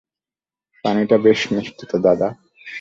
পানিটা 0.85 1.17
বেশ 1.17 1.39
মিষ্টি 1.51 1.83
তো, 1.91 1.97
দাদা। 1.99 2.27